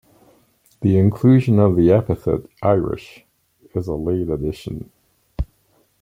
The 0.79 0.97
inclusion 0.97 1.59
of 1.59 1.75
the 1.75 1.91
epithet 1.91 2.39
"Irish" 2.63 3.23
is 3.75 3.85
a 3.87 3.93
late 3.93 4.29
addition. 4.29 4.89